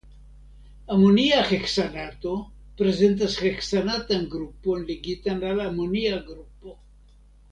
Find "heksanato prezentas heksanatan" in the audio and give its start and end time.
1.49-4.25